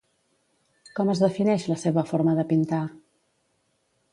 Com 0.99 1.11
es 1.13 1.21
defineix 1.25 1.67
la 1.73 1.77
seva 1.81 2.05
forma 2.13 2.35
de 2.41 2.47
pintar? 2.55 2.81